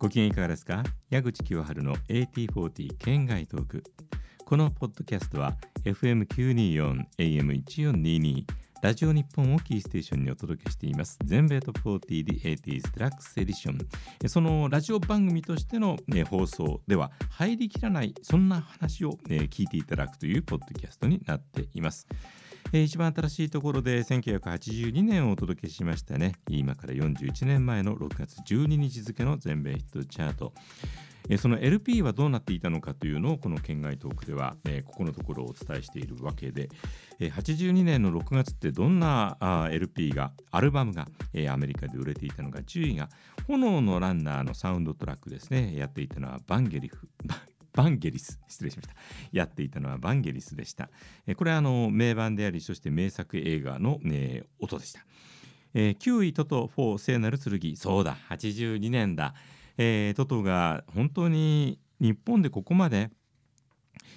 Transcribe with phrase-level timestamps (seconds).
[0.00, 0.84] ご機嫌いかがですか？
[1.10, 3.82] 矢口清春の AT40 県外トーク。
[4.44, 8.44] このポッドキャストは FM924 AM1422
[8.80, 11.18] ラジオ日本をキーステーションにお届けしています。
[11.24, 14.28] 全米トップ40 The 80s デラックスエディション。
[14.28, 22.06] そのラジオ番組としての、ね、放送では入りきらないそんな話を、ね、聞いていただくというポッドキャストになっています。
[22.72, 26.34] えー、一番新しいところで1982年をお届けしましたね。
[26.48, 30.52] 今から41年前の6月12日付の全米ヒットチャート。
[31.36, 36.70] その LP はどうなっていたのかというのをこの県外トークでは、えここのところをお伝えしているわけで、
[37.20, 43.10] え82年の6月ってどんなあ LP がアルバムが、えアメリカで売れていたのか10位が
[43.46, 45.76] 炎のランナーのサウンドトラックですね。
[45.76, 47.06] やっていたのはバンゲリフ
[47.72, 48.94] バンゲリス失礼しました。
[49.32, 50.90] やっていたのはバンゲリスでした。
[51.36, 55.04] これはあの名盤でありそして名作映画の、ね、音でした、
[55.74, 57.76] えー、9位トト4聖なる剣。
[57.76, 59.34] そうだ82年だ、
[59.76, 63.10] えー、トトが本当に日本でここまで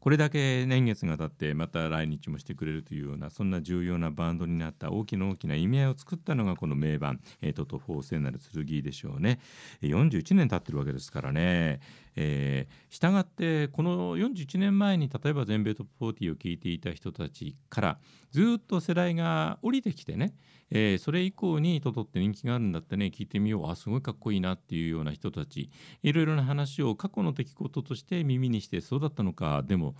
[0.00, 9.40] これだけ年月が経ってまた来日もしてくれるというようなそんな重要なバンドになった大きな大きな意味合いを作ったのがこの名盤「えー、トトフォー聖なる剣」でしょうね。
[9.82, 11.80] 41年経ってるわけですからね。
[12.14, 17.98] えー、したがってこの41年前に例えば全米トップ40を聞いていた人たちから
[18.30, 20.34] ずっと世代が降りてきてね、
[20.70, 23.70] えー、それ以降にトトって人気があるんだってね聞いてみよう。
[23.70, 25.70] あすごいかっこいいなっていうような人たち
[26.02, 29.94] いろいろな話を過去の出来事として耳にしてそうだったのかでも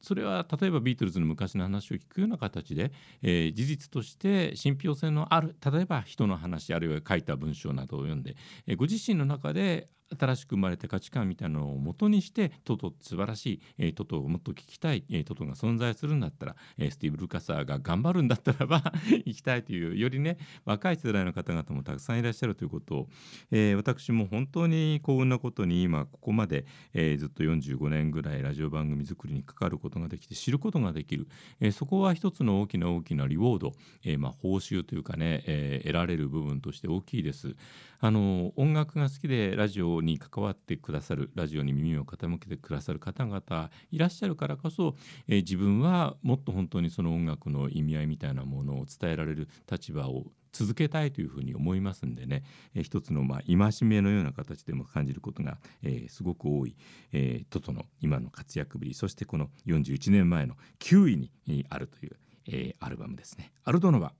[0.00, 2.90] それは例えばビートルズの昔の話を聞くような形で、
[3.22, 8.34] えー、事実として信憑性のある例えば人の話あるいは書いた文章などを読んで、
[8.66, 9.86] えー、ご自身の中で
[10.18, 18.82] 新しく生まれた価値観みたいなのを元にしてトト素晴らしい、えー、トトをもっと聞きたい、えー、トトが存在するんだったら、えー、スティーブ・ルカサーが頑張るんだったらば
[19.24, 23.08] 行きたいというよりね若い世代の方々もたくさんいらっしゃるということを、
[23.50, 31.28] えー、私も本当に幸運なことに今ここまで、えー、ずっと45年ぐらいラジオ番組作りに関わることができて知ることができる、
[31.60, 33.72] えー、そこは一つの大きな大きなリウォード、
[34.04, 37.56] えーまあ、報酬というかね、えー、得られる部分として大きいです。
[38.04, 44.96] あの音楽が好きでラジオに関わってくださるラジオに耳を傾けてくださる方々いらっしゃるからこそ、
[45.28, 56.76] えー、自分はもっと本当にその音楽の意味合いみたいなものを伝えられる立場を続けたいというふうに思いますんでね、えー、一つのまあ戒めのような形でも感じることが、えー、すごく多い、
[57.12, 62.16] えー、トトの今の活躍ぶりそしてこの41年前の9位にあるという、
[62.48, 63.52] えー、アルバムですね。
[63.64, 64.12] アルドノバ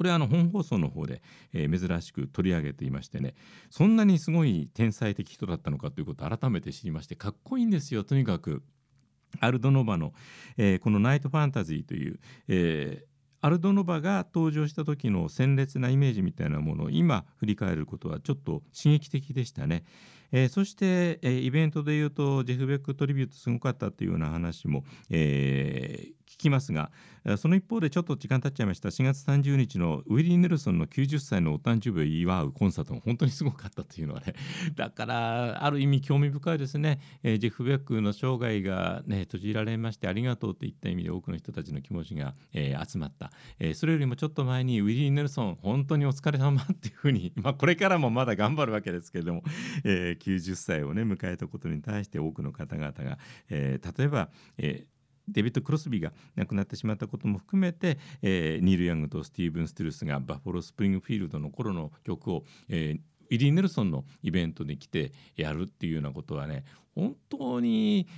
[0.00, 1.20] これはあの本放送の方で、
[1.52, 3.34] えー、珍しく取り上げていましてね
[3.68, 8.62] そんなにすごい天才的人だったのかということを改めて知りましてかっこいいんですよとにかく。
[9.40, 10.14] アルドノバの、
[10.56, 12.18] えー、この「ナイト・ファンタジー」という、
[12.48, 13.06] えー、
[13.42, 19.84] アルドノバが登場した時の鮮烈なイメージみたいなものを今振り返ることはちょっと刺激的でしたね。
[20.32, 26.90] えー、そして、えー、イベントでいうとジェフ・ベックトリビュートすごかったというような話も、えー、聞きますが
[27.36, 28.88] その一方でちょっと時間経っちゃいました。
[28.88, 34.34] 4月30日のウィリー・ネルソンの90歳のお誕生日を祝うコンサートも本当にすごかったというのはね
[34.74, 49.42] だからある意味興味深いですね、えー、ジェフ・ベックの生涯が、ね、閉じられましてありがとうといった意味で多くの人たちの気持ちが、えー、集まった、えー、それよりもちょっと前にウィリー・ネルソン本当にお疲れ様っていうふうに、まあ、これからもまだ頑張るわけですけれども、
[49.84, 66.64] えー、90歳をね迎えたことに対して多くの方々が、えー、例えば、えーデビッド・クロスビーが亡くなってしまったことも含めて、えー、ニール・ヤングとスティーブン・ステルスがバファロー・スプリングフィールドの頃の曲を、えー、ウィリー・ネルソンのイベントに来てやるっていうようなことはね
[66.94, 68.08] 本当に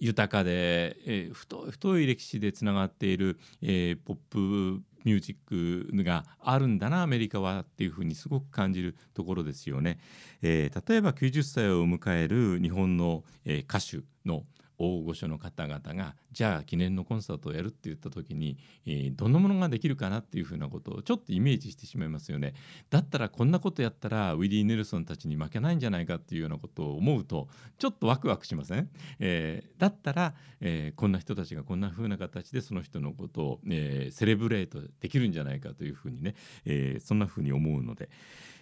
[0.00, 9.98] 豊かで、えー、太太い歴史でつながっている、えー、ポップミュージックがあるんだなアメリカはっていうふうにすごく感じるところですよね。
[10.42, 14.44] えー、例えば90歳を迎える日本の、えー、歌手の
[14.78, 22.54] 大御所の方々がじゃあ記念のコンサートをやるって言った時に、えー、どんなものができるかなっていうふうなことをちょっとイメージしてしまいますよね。
[22.90, 27.48] だったらこんなことやったらウィリー・ネルソンたちに負けないんじゃないかっていうようなことを思うと
[27.78, 28.88] ちょっとワクワクしません、
[29.18, 38.08] えー、だったら、えー、こんな人たちがこんなふうな形でその人のことを、えー、セレブレートできるんじゃないかというふうにね、えー、そんなふうに思うので。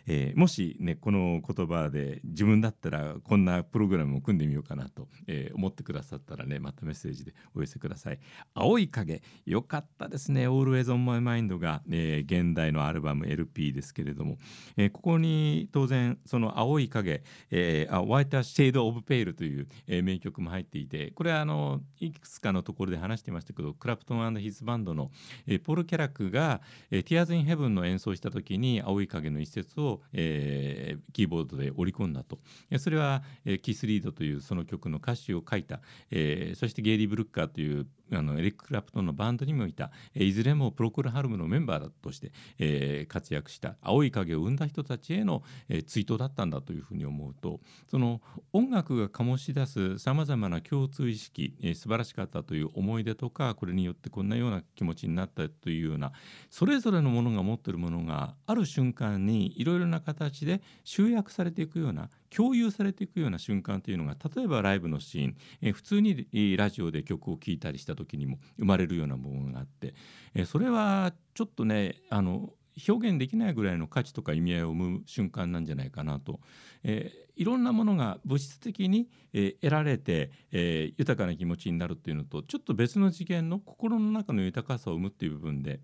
[0.06, 8.19] えー、もしねこの言葉で自分だったらこんなプログラムを組んでみようかなと、えー、思ってくださったらねまたメッセージでお寄せください。
[8.55, 10.49] 青い影よかったですね。
[10.49, 14.38] Always on My Mind が、えー、現代のアルバム LP ですけれども、
[14.76, 25.11] えー、ここに当然その青い影、えー、あ White Shade of Pale という、えー、名曲も入っていてこれはあのいくつかのところで話してましたけどクラプトンヒズバンドの、
[25.47, 26.61] えー、ポール・キャラクが、
[26.91, 32.38] えー、Tears in Heaven の演奏した時に青い影の一節をを、えー、キーボードで織り込んだと。
[32.78, 47.61] それは、えー、キス・リードというその曲の歌詞を書いた、えー、そしてゲイリー・ブルッカーというあのエリック・クラプトンのバンドにもいた、えいずれもプロクル・ハルムのメンバーとして、えー、活躍した青い影を生んだ人たちへの、えー、追悼だったんだというふうに思うと
[47.91, 48.20] その
[48.53, 56.12] 音楽が醸し出すさまざまな共通意識、えー、素晴らしかったという思い出とかこれによってこんなような気持ちになったというような
[56.50, 66.26] それぞれのものが持っているものがある瞬間にいろいろな形で集約されていくような共有されていくような瞬間というのが例えばライブのシーン、え普通に
[66.56, 69.94] ラジオで曲を聴いたりした時にも生まれるようなものがあって、
[70.34, 72.50] えそれはちょっとねあの
[72.88, 76.40] 表現できないぐらいの価値とか意味合いを生む瞬間なんじゃないかなと、
[76.84, 85.81] えー、いろんなものが物質的に、えー、得られて、えー、豊かな気持ちになるっていうのとちょっと別の次元の心の中の豊かさを生むっていう部分で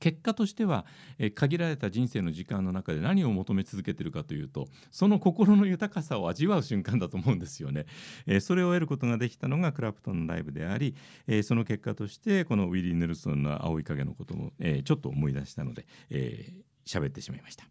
[0.00, 0.84] 結果としては、
[1.34, 7.86] 限られた人生の時間の中で何を求め続けているかというとその心の豊かさを味わう瞬間だと思うんですよね。
[8.40, 10.96] それを得ることができたのがクラプトンのライブであり、
[11.42, 14.52] その結果としてこのウィリー・ネルソンの青い影のことも、
[14.84, 17.66] ちょっと思い出したので喋、えー、ってしまいました。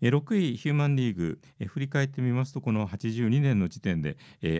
[0.00, 4.16] 6位ヒューマンリーグ、振り返ってみますとこの82年の時点で、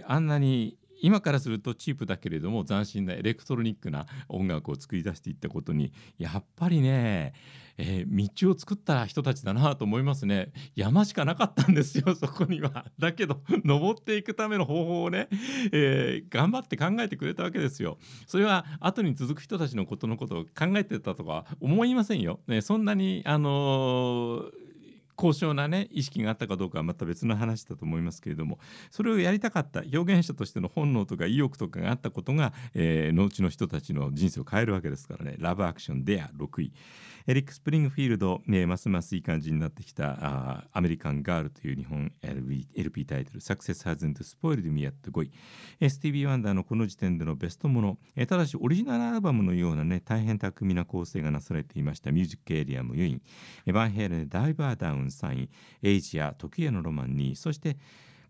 [0.06, 7.34] あんなに今からするとチープだけれども斬新なエレクトロニックな音楽を作り出していったことにやっぱりね、
[7.78, 10.52] えー、道を作った人たちだなと思いますね。
[10.74, 12.86] 山しかなかったんですよ そこには。
[12.98, 15.28] だけど登っていくための方法をね、
[15.72, 17.98] えー、頑張って考えてくれたわけですよ。
[18.26, 24.65] それは後に続く人たちのことのことを考えてたとか思いませんよ、ね、そんなにあのー
[25.16, 28.58] 高尚なね意識があったかどうかはまた別の話だと思いますけれども
[28.90, 35.36] それをやりたかった表現者としての本能とか意欲とかがあったことが、えー、後の人たちの人生を変えるわけですからね。
[35.38, 36.72] ラブアクションでや6位。
[37.28, 45.32] エリック・スプリングフィールド、ね、ますますいい感じになってきたあアメリカン・ガールという日本 LP, LP タイトル「サクセス・ハズン・ト・スポイル・デ・ミアット5位、
[45.80, 52.12] えー、スティービー・ワンダーのこの時点でのベストもの、えー、ただしオリジナルアルバムのようなね大変巧みな構成がなされていました。
[52.12, 53.20] ミュージックエリアム4位、
[53.66, 55.05] えー、バンヘイレンダイバーダウン。
[55.10, 55.50] 3位
[55.82, 57.76] エイジア時へのロマンにそして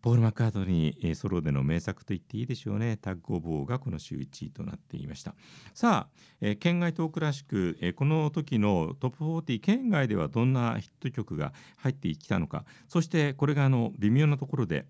[0.06, 2.96] ポール・マッカートニーソロでの名作と言っていいでしょうね。
[2.96, 5.34] タッグ・オブ・ウォーがこの週1位となっていました。
[5.74, 12.64] さあ、えー、圏外トークらしく、えー、この時のトップ40圏外ではどんなヒット曲が入ってきたのか。
[12.86, 14.86] そしてこれがあの微妙なところで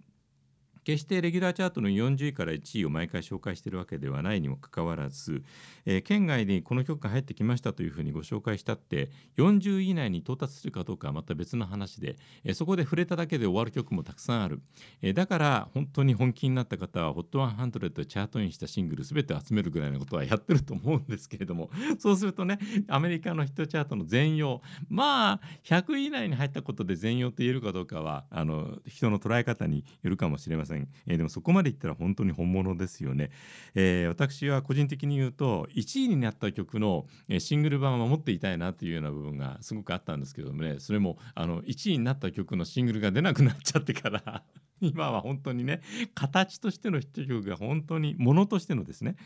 [0.87, 5.43] 決してレギュラーチャートの40位から1位を毎回紹介しているわけではないにもかかわらず、
[5.85, 14.61] えー、県外にこの曲が入ってきましたというふうにご紹介したって40位以内に到達するかどうかはまた別の話で、えー、そこで触れただけで終わる曲もたくさんある、
[15.03, 21.69] えー、だから本当に本気になった方は HOT100 でチャートインしたシングル全て集めるぐらいのことはやってると思うんですけれども
[21.99, 33.31] そうするとねアメリカのヒットチャートの全容まあ100位以内に入ったことで全容と言えるかどうかはあの人の捉え方によるかもしれませんせん、えー、でもそこまでいったら本当に本物ですよね、
[33.75, 40.77] えー、私は個人的に言うと1位になった曲の、え、シングル版は持っていたいなというような部分がすごくあったんですけどもね。
[40.79, 44.43] それもあの1位になった曲のシングルが出なくなっちゃってから。
[44.81, 45.81] 今は本当にね
[46.15, 49.17] 形としてのヒット曲が本当にものとしてのですね。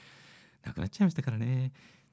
[0.63, 1.73] なくなっちゃいましたからね。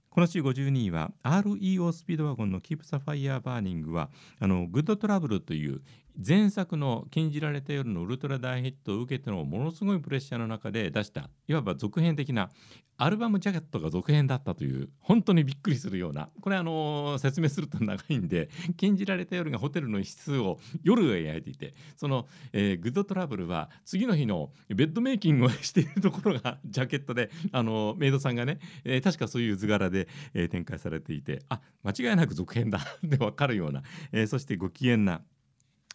[0.09, 5.81] この週52位は REO スピードワゴンの Keep the Fire Burning はあのグッドトラブルという
[6.19, 12.49] 前作の「禁じられた夜」のウルトラ大ヒットを受けてのものすごいプレッシャーの中で出したいわば続編的な
[12.97, 35.21] アルバムジャケットが続編だったという本当にびっくりするようなこれあの説明すると長いんで「禁じられた夜」がホテルの一室を夜へ焼いていてその、グッドトラブルは次の日のベッドメイキングをしているところがジャケットであのメイドさんがね、え、確かそういう図柄で、え、展開されていてあ間違いなく続編だで分かるような、え、そしてご機嫌な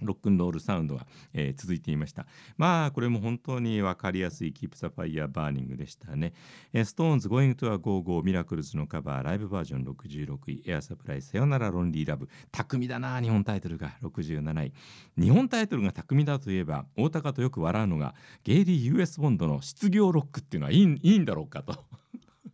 [0.01, 6.33] ロックンロールサウンドが、えー、続いていましたまあこれも本当に分かりやすい Keep the Fire Burning でしたね、
[6.73, 14.73] えー、SixTONES Going to a Go Go ミラクルズのカバーライブバージョン66位エアサプライさよならロンリーラブ巧みだな日本タイトルが67位
[15.19, 21.85] 日本タイトルが巧みだといえば大高とよく笑うのがゲイリー US ボンドの失業ロックっていうのはいいいいんだろうかと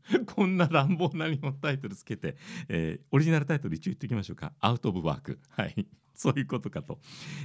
[0.35, 2.37] こんな乱暴な日本タイトルつけて、
[2.69, 4.53] えー、オリジナルタイトル一応言っておきましょうか。
[4.61, 5.39] アウト・オブ・ワーク。
[5.51, 5.87] はい。
[6.19, 6.99] そういうことかと。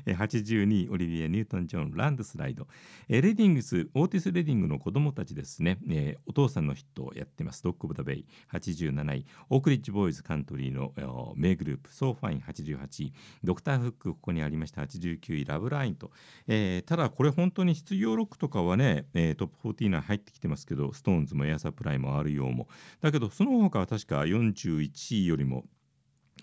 [0.07, 2.67] 82位、オリビア・ニュートン・ジョン、ランドスライド。
[3.07, 5.77] レディングス、オーティス・レディングの子供たちですね。
[5.87, 7.61] え、お父さんのヒットをやってます。
[7.61, 8.25] ドック・オブ・ザ・ベイ。
[8.51, 10.91] 87位、オークリッジ・ボーイズ・カントリーの、
[11.37, 13.13] 名グループ、ソーファイン88位。
[13.43, 14.81] ドクター・フック、ここにありました。
[14.81, 16.11] 89位、ラブラインと。
[16.47, 22.67] え、ただ、これ本当に産業ロックとかはね、え、トップ40入ってきてますけど、ストーンズもエアサプライもあるようも。
[23.01, 25.65] だけど、その他は確か41位よりも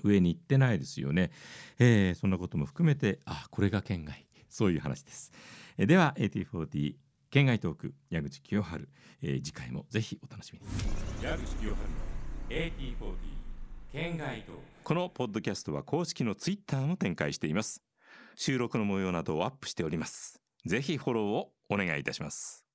[0.03, 1.31] 上に行ってないですよね、
[1.79, 4.27] えー、そんなことも含めてあこれが県外。
[4.49, 5.31] そういう話です、
[5.79, 6.97] えー、では AT40
[7.31, 8.89] 県外トーク矢口清春、
[9.23, 10.67] えー、次回もぜひお楽しみに。
[11.25, 12.07] 矢口清春の
[12.49, 13.15] AT40
[13.93, 14.61] 県外トーク。
[14.83, 17.83] このポッドキャストは公式のツイッターも展開しています。
[18.35, 20.41] 収録の模様などをアップしております。
[20.67, 22.70] ぜひフォローをお願いいたします